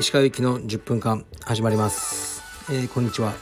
[0.00, 2.42] 石川行きの10分間始まります、
[2.72, 3.34] えー、こんにちは。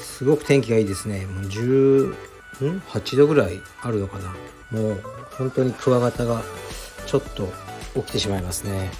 [0.00, 1.26] すごく天気がいいですね。
[1.26, 4.28] もう18度ぐらいあるのかな。
[4.70, 5.02] もう
[5.32, 6.40] 本当にクワガタが
[7.06, 7.48] ちょっと
[7.96, 8.92] 起きてしまいますね。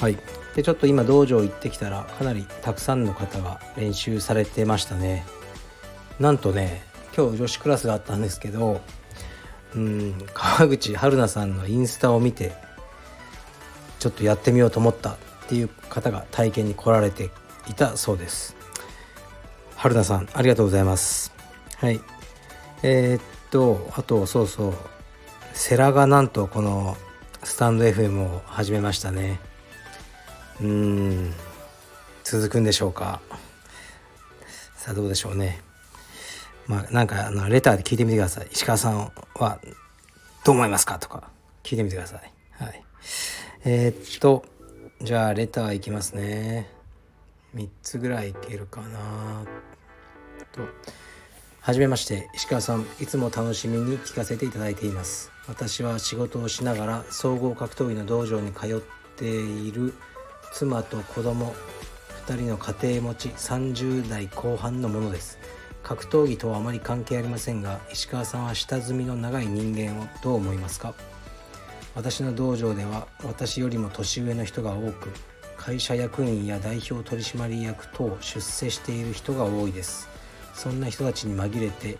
[0.00, 0.18] はい。
[0.56, 5.24] でちょっと今道場行ってきたらかなりたくさんの方が練習されてましたね。
[6.18, 8.80] なんとね今日女子クラスがあったんですけど
[9.74, 12.52] うん川口春奈さんのインスタを見て
[13.98, 15.16] ちょっとやってみようと思ったっ
[15.48, 17.30] ていう方が体験に来られて
[17.68, 18.56] いたそうです。
[19.76, 21.32] 春菜さんありがとうございます。
[21.76, 22.00] はい。
[22.82, 24.74] えー、っとあとそうそう。
[25.52, 26.96] セラがなんとこの
[27.42, 29.40] スタンド FM を始めましたね。
[30.60, 31.34] うーん。
[32.24, 33.20] 続くんでしょうか。
[34.76, 35.69] さあどうでしょうね。
[36.70, 38.48] まあなんかあのレターで聞いてみてください。
[38.52, 39.58] 石川さんは
[40.44, 41.00] どう思いますか？
[41.00, 41.28] とか。
[41.64, 42.32] 聞いてみてください。
[42.62, 42.84] はい。
[43.64, 44.44] えー、っと
[45.02, 46.70] じゃあレターいきますね。
[47.56, 49.44] 3つぐらいいけるかな。
[50.52, 50.60] と。
[51.60, 52.30] はじめまして。
[52.34, 55.32] 石川さんいつも楽しみに聞かせていただいています。
[55.48, 58.80] 私は仕事をしながら総合格闘技の道場に通っ
[59.16, 59.92] ている。
[60.52, 61.52] 妻と子供
[62.28, 65.39] 2人の家庭持ち30代後半のものです。
[65.82, 70.94] 格闘技とはあまり関係ありませんが石川さんは下積みの長い人間をどう思いますか？
[71.94, 75.10] 私の道場では私よりも年上の人が多く
[75.56, 80.08] 会社役員や代表取締役等出世している人が多いです。
[80.54, 81.98] そんな人たちに紛れて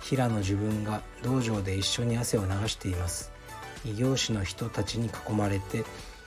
[0.00, 3.32] 平野自分が道場で一緒に汗を流しています。
[3.84, 5.84] 異業種の人たちに囲まれて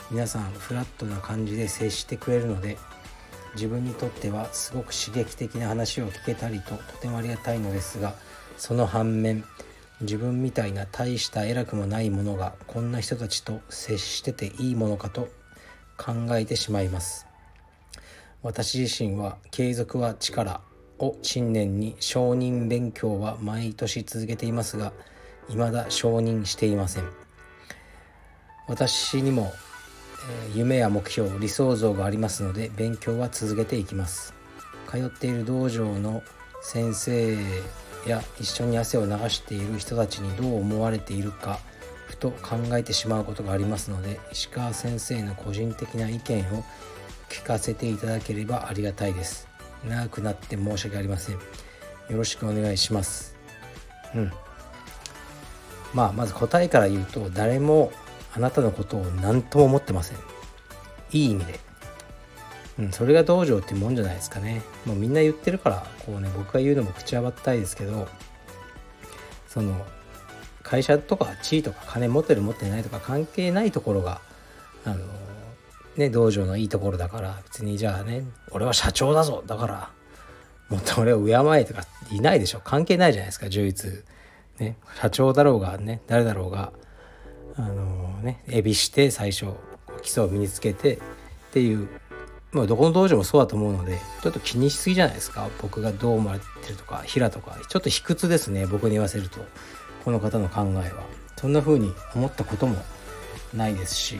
[0.09, 2.77] 皆さんフラットな感じで接してくれるので
[3.55, 8.15] 自分にとってはすごく刺激的な話を聞けたりととてもありがたいのですが
[8.57, 9.43] その反面
[10.01, 15.29] 自分みたいな大した偉くもないものがこんな人たちと接してていいものかと
[15.97, 17.27] 考えてしまいます。
[18.41, 20.61] 私自身は継続は力
[20.99, 24.91] を信念に承認勉強は毎年続けていますが
[25.47, 27.23] 未だ承認していません。
[28.67, 29.51] 私にも、
[30.53, 34.33] 夢や目標理想像がありますので勉強は続けていきます。
[34.89, 36.23] 通っている道場の
[36.61, 37.37] 先生
[38.07, 41.59] や一緒に汗を流している人たちにどう思われているか
[42.07, 46.63] ふと考えてしまうことがありますので石川先生の個人的な意見を
[47.29, 49.47] 聞かせていただければありがたいです。
[49.87, 51.35] 長くなって申し訳ありません。
[51.35, 51.41] よ
[52.11, 53.35] ろしくお願いします。
[54.15, 54.31] うん。
[55.93, 57.91] まあまず答えから言うと誰も
[58.35, 60.17] あなたのことを何とも思ってません。
[61.11, 61.59] いい意味で。
[62.79, 64.63] うん、それが道場ってもんじゃないですかね。
[64.85, 68.07] もうみんな言ってるからこうね僕が言うのも口はばったいですけど
[69.47, 69.85] その
[70.63, 74.21] 会社とか地位とか金持ってる持ってないとか関係ないところが
[74.85, 75.05] あの
[75.97, 79.43] ね道場のいいところだから別にじゃあね俺は社長だぞ。
[79.45, 79.91] だから
[80.69, 82.61] もっと俺を敬えとかいないでしょ。
[82.63, 84.03] 関係ないじゃないですか充実。
[84.59, 86.73] ね社長だろうがね誰だろうが。
[87.55, 89.47] あのねエビして最初
[90.01, 90.99] 基礎を身につけてっ
[91.51, 91.87] ていう
[92.51, 95.49] まあ、どこの道場もそうだと思うのでちょっと気にしすぎじゃないですか。
[95.59, 99.39] 僕がどう思われてるとか平とかちょっと卑屈ですね僕に言わせると
[100.05, 101.03] この方の考えは。
[101.35, 102.77] そんな風に思ったことも
[103.53, 104.17] ないですし、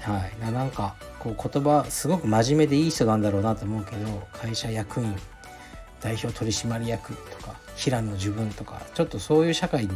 [0.00, 5.14] はい、なんかこう言葉すごく真面目でいい人なんだろうなと思うけど会社役員
[6.00, 9.90] 代表取締役とか平野自分とかちょっとそういう社会に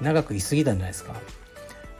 [0.00, 1.14] 長くいすぎたんじゃないですか。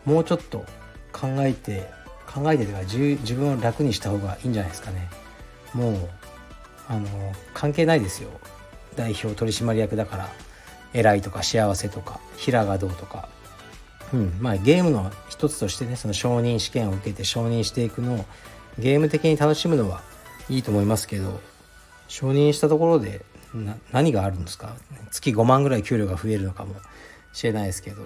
[0.05, 0.65] もうちょっと
[1.13, 1.89] 考えて
[2.27, 5.09] 考えてては自分を楽にした方がいいんじゃないですかね。
[5.75, 6.09] もう
[6.89, 7.07] あの
[7.55, 8.31] 関係ないですよ。
[8.97, 10.29] 代表取締役だから。
[10.95, 12.21] 偉いとか幸せとか。
[12.37, 13.29] 平がどうとか、
[14.13, 14.37] うん。
[14.41, 18.25] まあ、ゲームの一つとしてねその承認試験を受けて承認していくのを
[18.79, 20.03] ゲーム的に楽しむのは
[20.51, 21.41] いいと思いますけど
[22.09, 23.25] 承認したところで
[23.91, 24.77] 何があるんですか？
[25.11, 26.75] 月5万ぐらい給料が増えるのかも
[27.33, 28.03] しれないですけど。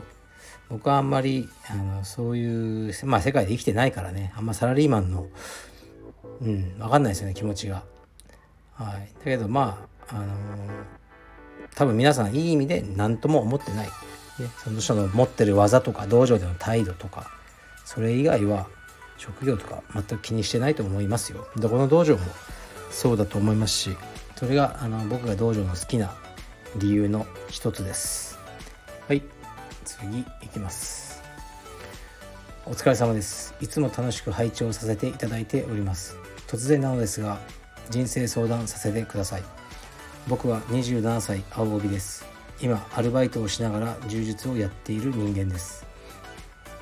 [0.69, 5.29] 僕はあんまりあのそういう、まあ、世界で生きてないからねあんまサラリーマンの
[6.41, 7.85] うん分かんないですよね気持ちが。
[8.75, 10.27] はい、だけどまあ、あのー、
[11.75, 13.93] 多分皆さんいい意味で何とも思ってない、ね、
[14.63, 17.31] その人の持ってる技とか道場での態度とか
[17.87, 18.67] それ以外は
[19.17, 21.47] 職業とか全く気にしてないと思いますよ。
[21.57, 22.23] どこの道場も
[22.91, 23.97] そうだと思いますし
[24.37, 26.15] それがあの僕が道場の好きな
[26.77, 28.36] 理由の一つです。
[29.87, 31.23] い次いきます。
[32.67, 33.55] お疲れ様です。
[33.61, 36.17] いつも楽しく拝聴させていただいております。
[36.49, 37.39] 突然なのですが
[37.89, 39.45] 人生相談させてください。
[40.27, 42.27] 僕は27歳青帯です。
[42.61, 45.87] 今アルバイトをしながら柔術をやっている人間です。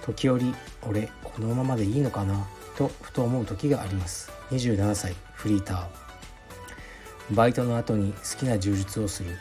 [0.02, 2.46] 時折俺このままでいいのかな？
[2.76, 4.32] とふと思う時があります。
[4.50, 7.34] 27歳フリーター。
[7.34, 9.36] バイトの後に好きな柔術をする。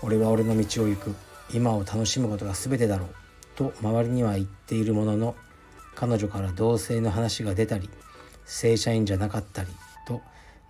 [0.00, 1.14] 俺は俺の道を行く。
[1.52, 3.08] 今を楽しむことが全てだろう
[3.56, 5.34] と周りには言っているものの
[5.94, 7.90] 彼女から同性の話が出たり
[8.44, 9.68] 正社員じゃなかったり
[10.06, 10.20] と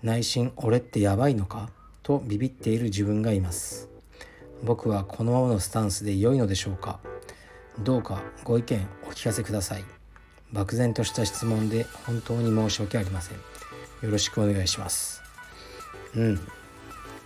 [0.02, 1.70] 内心俺ってやばいのか
[2.02, 3.88] とビビっている自分がいます。
[4.64, 6.98] 僕はこのままのスタンスで良いのでしょうか？
[7.80, 9.84] どうかご意見お聞かせください。
[10.52, 13.36] 漠然とした質問で本当に申し訳ありません。
[13.36, 13.42] よ
[14.10, 15.22] ろしくお願いします。
[16.14, 16.40] うん。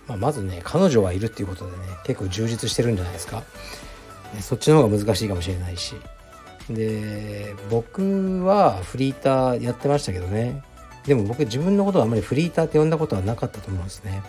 [0.07, 3.43] まあ、まずね彼女はいるっていうことでね結構充実してるんじゃないですか。
[4.41, 5.95] そっちの方が難しいかもしれないし。
[6.69, 10.63] で僕はフリーターやってましたけどね。
[11.05, 14.23] でも僕自分のことはあまりフリーターって呼んだことはなかったと思うんですね。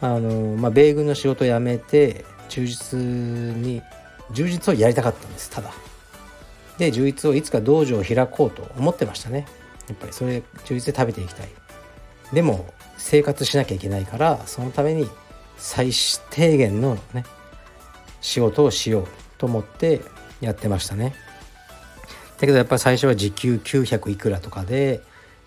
[0.00, 3.82] あのまあ米軍の仕事を辞めて充実に
[4.32, 5.50] 充実をやりたかったんです。
[5.50, 5.72] ただ。
[6.78, 9.46] で充実をいつか道場を開こうと思ってましたね。
[9.88, 11.48] やっぱりそれ充実で食べていきたい。
[12.32, 15.08] でも生活しなきゃいけないからそのために
[15.56, 15.90] 最
[16.30, 17.24] 低限のね
[18.20, 19.08] 仕事をしよう
[19.38, 20.00] と思って
[20.40, 21.14] やってましたね。
[22.38, 25.00] だけどやっぱり最初は時給900いくらとかで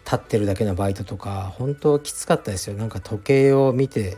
[0.05, 2.75] 立ってるだけのバイトとか本当きつかったですよ。
[2.75, 4.17] なんか時計を見て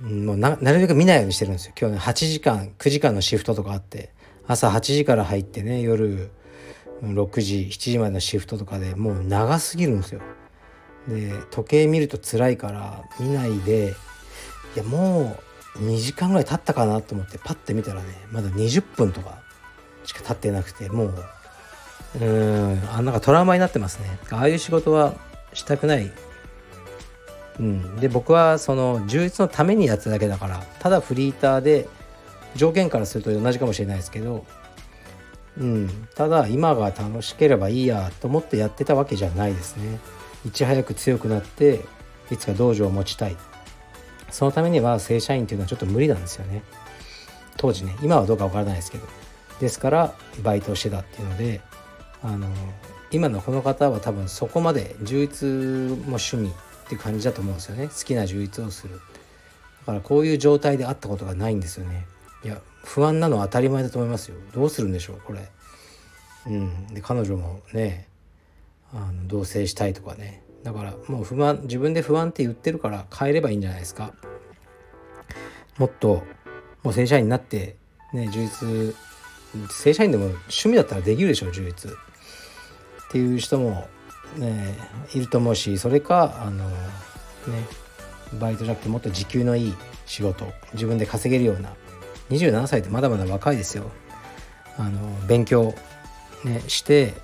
[0.00, 1.74] もうなるべく見ないようにしてるんですよ。
[1.78, 4.12] 今日ね8時間9時間のシフトとかあって
[4.46, 6.30] 朝8時から入ってね夜
[7.02, 10.20] 6時7時までのシフトとかでもう長すぎるんですよ。
[11.08, 13.94] で時計見ると辛いから見ないで
[14.74, 15.38] いやも
[15.76, 19.38] う2時間ぐらい経ったかなと思ってパッて見たらねまだ20分とか
[20.04, 21.14] しか経ってなくてもう
[22.20, 24.18] うんあなんかトラウマになってますね。
[24.30, 25.14] ああいう仕事は
[25.52, 26.10] したくない。
[27.58, 27.96] うん。
[27.96, 31.88] で僕はその充実のためにやっただけだからただフリーターで
[32.54, 34.46] 条件からすると同じかもしれないですけど
[35.58, 36.08] うん。
[36.14, 39.98] ただ今が楽しければいいやと思ってやってたわけじゃないですね。
[40.46, 41.80] いち早く強くなって
[42.30, 43.36] いつか道場を持ちたい。
[44.30, 46.62] そのためには正社員っていうのはちょっと無理なんですよね。
[47.56, 49.06] 当時ね今はどうかわからないですけど。
[49.60, 51.62] ですからバイトをしてたっていうので
[52.22, 52.46] あの
[53.10, 55.48] 今のこの方は多分そこまで充実
[56.06, 57.88] も趣味っていう感じだと思うんですよね。
[57.88, 58.94] 好きな充実をする。
[58.94, 59.00] だ
[59.86, 62.06] からこういう状態であったことがないんですよね。
[62.44, 64.36] いや不安なのは当たり前だと思いますよ。
[64.54, 65.48] どうするんでしょうこれ。
[66.46, 66.86] うん。
[66.88, 68.06] で彼女もね
[68.92, 70.42] あの同棲したいとかね。
[70.62, 74.14] だからもう不安自分で不安って言ってるから変えればいいんじゃないですか。
[75.78, 76.22] もっと
[76.82, 77.76] もう正社員になって
[78.12, 78.94] ね充実
[79.70, 81.92] 正社員でも趣味だったらできるでしょ充実。
[81.92, 81.94] っ
[83.10, 83.88] ていう人も
[84.36, 84.74] ね
[85.14, 86.74] いると思うしそれかあのね
[88.40, 89.74] バイトじゃなくてもっと時給のいい
[90.04, 91.74] 仕事自分で稼げるような
[92.30, 93.90] 27歳ってまだまだ若いですよ。
[94.78, 95.74] あの勉強、
[96.44, 97.14] ね、して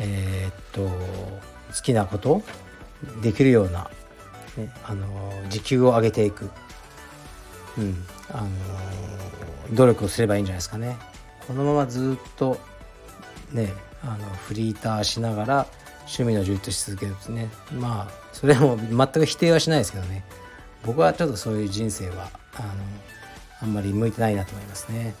[0.00, 2.42] えー、っと好きなこと
[3.22, 3.90] できるような、
[4.56, 5.06] ね、あの
[5.48, 6.50] 時給を上げていく、
[7.76, 8.48] うん、あの
[9.74, 10.96] 努力をすればいいんじゃないですかね。
[11.46, 12.58] このままずっと
[13.52, 13.72] ね
[14.02, 15.66] あのフリーターしながら
[16.00, 17.48] 趣味の充実し続けるとね。
[17.72, 20.24] まあそれも全く否定はしないですけどね。
[20.84, 22.68] 僕はちょっとそういう人生はあの
[23.62, 25.14] あんまり向いてないなと思いますね。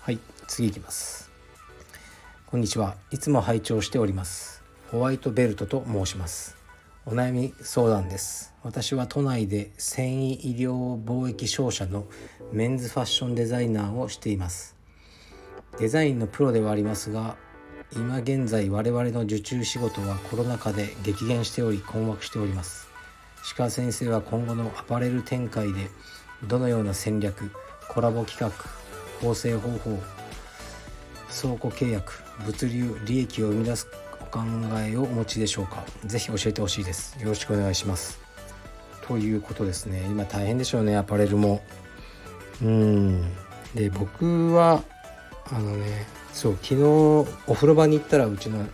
[0.00, 0.18] はい
[0.48, 1.29] 次いきます。
[2.50, 2.96] こんにちは。
[3.12, 4.64] いつも拝聴しております。
[4.90, 6.56] ホワイトベルトと申します。
[7.06, 8.52] お悩み相談です。
[8.64, 12.06] 私は都内で繊維医療貿易商社の
[12.52, 14.74] メンズファッションデザイナーをしています。
[15.78, 17.36] デザインのプロではありますが
[17.92, 22.88] 今現在我々の受注仕事はコロナ禍で激減しており困惑しております。
[23.56, 25.88] 鹿先生は今後のアパレル展開で
[26.48, 27.52] どのような戦略
[27.88, 28.50] コラボ企画
[29.20, 30.02] 構成方法
[31.30, 33.86] 倉庫契約物流利益を生み出す
[34.20, 34.40] お考
[34.78, 35.84] えをお持ちでしょうか？
[36.04, 37.18] ぜひ教えてほしいです。
[37.20, 38.18] よろしくお願いします。
[39.06, 40.02] ということですね。
[40.08, 41.62] 今大変でしょうねアパレルも。
[42.62, 43.22] うん。
[43.74, 44.82] で僕は
[45.52, 46.82] あのねそう昨日
[47.46, 48.64] お風呂場に行ったらうちの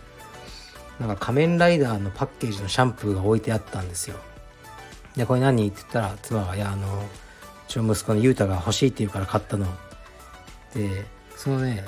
[0.99, 4.17] なんか仮面ライダーのパッケージのシャンプーが置いてあったんですよ。
[5.15, 5.67] でこれ何？
[5.67, 7.01] って言ったら妻が「いやあのう
[7.67, 9.65] ちの息子の雄太が欲しいって言うから買ったの」
[10.75, 11.83] でそのね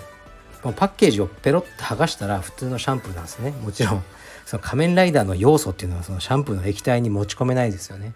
[0.61, 3.51] パッケージをペロッと剥がしたら普通のシャンプーなんですね。
[3.51, 4.03] もちろん
[4.45, 8.13] その仮面ライダーの要素っていうのはそのシャンプーの液体に持ち込めないですよね。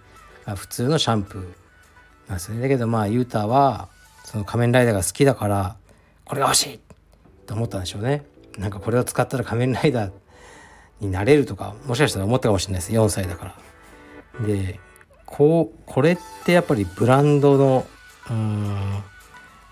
[0.56, 1.42] 普通のシャンプー
[2.28, 2.62] なんですね。
[2.62, 3.88] だけどまあ雄太は
[4.26, 5.76] その仮面ライダーが好きだから
[6.26, 6.80] これが欲しい!
[7.46, 8.26] と思ったんでしょうね。
[8.58, 10.12] なんかこれを使ったら仮面ライダー
[11.00, 12.92] になれるとかもしかしたら思ったかもしれないです。
[12.94, 13.56] 4歳だか
[14.40, 14.46] ら。
[14.48, 14.80] で
[15.26, 17.86] こうこれってやっぱりブランドの
[18.30, 19.04] うん何て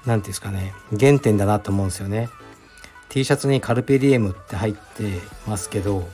[0.06, 0.74] 言うんですかね。
[1.00, 2.30] 原点だなと思うんですよね。
[3.12, 6.08] T シャツにカルペディエムって入ってますけど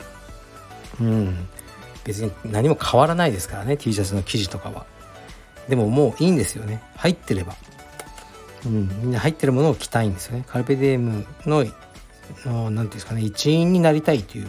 [1.00, 1.48] うん。
[2.04, 4.88] 別に何も変わらないですからね T シャツの生地とかは。
[5.70, 6.82] でももういいんですよね。
[6.96, 7.54] 入ってれば。
[8.66, 8.88] うん。
[9.02, 10.46] みんな入ってるものを着たいんですよね。
[10.48, 11.74] カルペディエムの何て
[12.56, 14.48] 言うんですかね一員になりたいという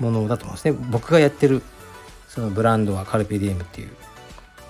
[0.00, 0.76] ものだと思うんですね。
[0.90, 1.62] 僕がやってる
[2.26, 3.90] そのブランドはカルペディエムっていう。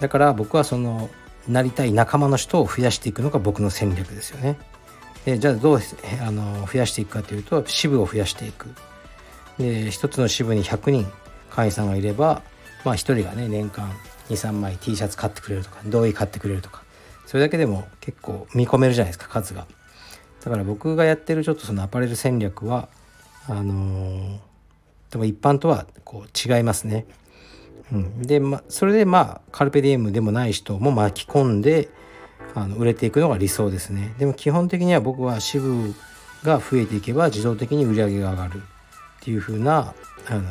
[0.00, 1.08] だから僕はその
[1.48, 4.58] なりたい仲間の人を増やしていくのが僕の戦略ですよね。
[5.24, 5.78] でじゃあどう
[6.20, 8.68] あの増やしていくかというと支部を増やしていく。
[9.58, 11.06] で一つの支部に100人
[11.48, 12.42] 会員さんがいれば
[12.84, 13.90] まあ1人がね年間
[14.28, 16.82] 23枚 T シャツ買ってくれるとか同意買ってくれるとか
[17.26, 19.66] それだけでも結構見込めるじゃないですか数が。
[20.44, 22.88] だから僕がやってるちょっとそのアパレル戦略は
[23.48, 24.38] あのー、
[25.10, 27.06] でも一般とはこう違いますね。
[27.92, 31.88] うん、で、ま、それでまあカルペディエムでもない人も巻き込んで
[32.54, 34.14] あの売れていくのが理想ですね。
[34.18, 35.94] でも基本的には僕は支部
[36.44, 38.60] が増えていけば自動的に売り上げが上がるっ
[39.20, 39.94] ていう風な
[40.26, 40.42] あの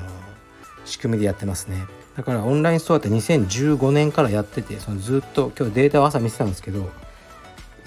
[0.86, 1.86] 仕組みでやってますね。
[2.17, 6.91] だからオンラインストアって2015年からやっててそのずっと今日データを朝見てたんですけど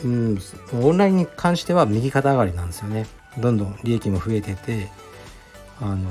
[0.05, 0.39] うん
[0.73, 3.07] オンラインに関しては右肩上がりなんですよね。
[3.39, 4.89] どんどん利益も増えてて
[5.81, 6.11] あの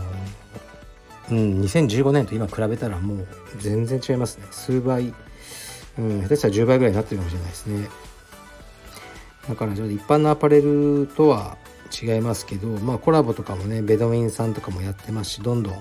[1.32, 4.46] うん、2015年と今比べたらもう全然違いますね。
[4.52, 5.14] 数倍、
[5.98, 7.88] うん、下手したら10倍ぐらいになってるかもしれないですね。
[9.48, 11.58] だからちょっと一般のアパレルとは
[12.02, 15.80] 違いますけどまあコラボとかもねベドウィンさんとかもやってますしどんどん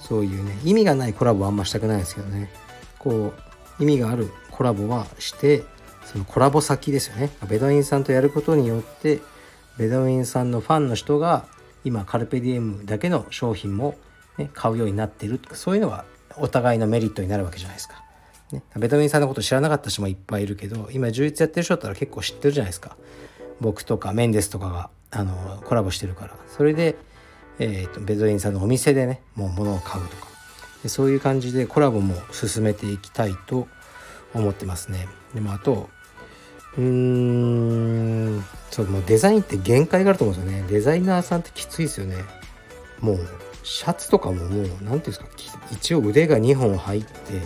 [0.00, 2.50] そういうね意味がないコラボはあんましたくないですけどね。
[2.98, 3.34] こ
[3.78, 5.64] う意味があるコラボはして
[6.04, 7.30] そのコラボ先ですよね。
[7.48, 9.20] ベドウィンさんとやることによって
[9.78, 11.46] ベドウィンさんのファンの人が
[11.84, 13.96] 今カルペディエムだけの商品も
[14.38, 16.04] ね、買うようになってるそういうのは
[16.36, 18.01] お互いのメリットになるわけじゃないですか。
[18.52, 22.96] ね、ベトミンさんのこと知らなかった人もいっぱいいるけど今充実やってる人だったら結構知ってるじゃないですか。
[23.60, 26.36] 僕とかメンデスとかがあのコラボしてるから。
[26.48, 26.96] それで、
[27.58, 30.28] えーと、ベトミンさんのお店でねもう物を買うとか。
[30.82, 33.68] でそういう感じでコラボも進めていきたいと
[34.34, 35.08] 思ってますね。
[35.34, 35.88] でもあと
[36.76, 40.66] うーんそうもうデザインって限界があると思うんですよね。
[40.68, 42.16] デザイナーさんってきついですよね。
[43.00, 43.18] もう
[43.62, 45.26] シャツとかももう何て言うんですか
[45.70, 47.40] 一応腕が2本入って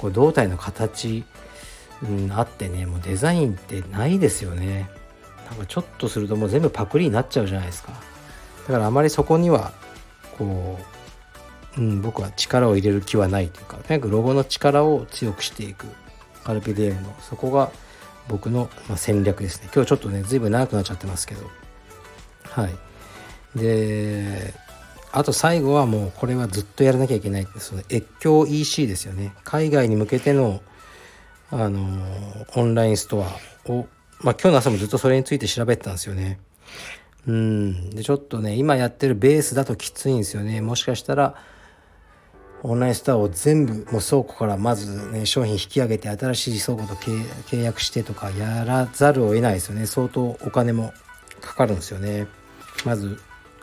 [0.00, 1.24] こう胴体の形、
[2.02, 4.88] うん、あってねもうデザインってないですよね。
[5.50, 7.92] なんかちょっとするともう全部パクリになっちゃうじゃないですか。
[8.66, 9.72] だからあまりそこには
[10.38, 10.78] こ
[11.76, 15.86] う、うん、僕は力を入れる気はないというかとにかくロゴの力を強くしていく。
[16.44, 17.14] カルピディエムの。
[17.20, 17.70] そこが
[18.28, 19.68] 僕の戦略ですね。
[19.74, 21.50] 今日ちょっとね随分長くなっちゃってますけど。
[22.44, 23.58] はい。
[23.58, 24.54] で
[25.12, 29.32] あと最後はもうこれはずっとやらなきゃいけないその越境 EC ですよね。
[29.44, 30.60] 海外に向けての
[31.50, 31.80] あの
[32.54, 33.88] オンラインストアを
[34.20, 36.38] まあ今日の朝もずっとそれについて調べてたんですよね。
[37.26, 37.90] うん。
[37.90, 40.60] でちょっとね今やってるベースだときついんですよね。
[40.60, 41.34] もしかしたら
[42.62, 49.86] オンラインストアを全部もう倉庫からまずね商品引き上げて新しい倉庫と契約してとかやらざるを得ないですよね。
[49.86, 50.92] 相当お金も
[51.40, 52.28] かかるんですよね。
[52.84, 53.18] まず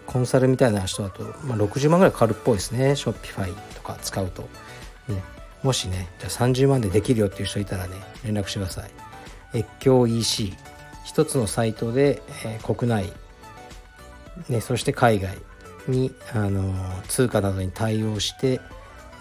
[0.07, 2.95] コンサルみたいな人だと、まあ、60万ぐらいかかるっぽいですね。
[2.95, 4.43] ショッピファイとか使うと、
[5.07, 5.21] ね、
[5.61, 8.91] もしねじゃあ30万でできるよっていう人いたらね連絡してください。
[9.53, 10.53] 越境 EC
[11.03, 13.11] 一つのサイトで、えー、国内、
[14.49, 15.37] ね、そして海外
[15.87, 18.59] に、あのー、通貨などに対応して、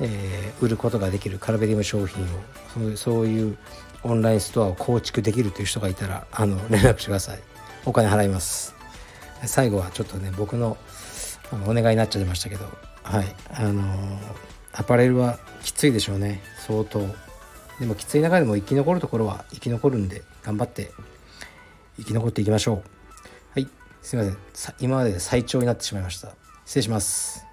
[0.00, 1.38] えー、売ることができる。
[1.38, 2.26] カルベディム商品を。
[2.74, 3.56] そうそういう
[4.02, 7.40] オンラインストアを構築できるという人がいたらあの連絡してください。
[7.84, 8.75] お金払います。
[9.44, 10.76] 最後はちょっとね僕の
[11.52, 12.66] あのお願いになっちゃいましたけど
[13.06, 13.36] はい。
[13.50, 13.82] あの
[14.72, 16.42] アパレルはきついでしょうね。
[16.66, 17.06] 相当。
[17.78, 20.90] でもきつい中でも生き残るところは生き残るんで頑張って
[21.98, 22.82] 生き残っていきましょう。
[23.54, 23.68] はい。
[24.02, 24.36] すいません。
[24.80, 26.34] 今までで最長になってしまいました。
[26.64, 27.46] 失礼します。